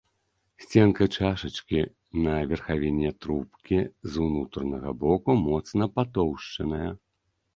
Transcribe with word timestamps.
Сценка 0.63 1.05
чашачкі, 1.15 1.81
на 2.27 2.33
верхавіне 2.53 3.11
трубкі 3.25 3.79
з 4.13 4.23
унутранага 4.25 4.89
боку 5.05 5.35
моцна 5.45 5.85
патоўшчаная. 5.99 6.91